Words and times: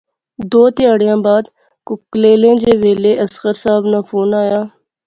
ددو 0.49 0.63
تہاڑیاں 0.77 1.19
بعد 1.25 1.43
کوئی 1.85 2.01
کلیلیں 2.11 2.55
جے 2.61 2.73
ویلے 2.81 3.11
اصغر 3.23 3.55
صاحب 3.63 3.83
ناں 3.91 4.03
فوں 4.07 4.25
آیا 4.41 4.61